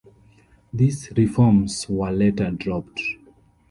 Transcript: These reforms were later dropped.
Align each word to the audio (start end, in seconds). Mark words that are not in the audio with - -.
These 0.73 1.11
reforms 1.15 1.87
were 1.87 2.09
later 2.09 2.49
dropped. 2.49 3.03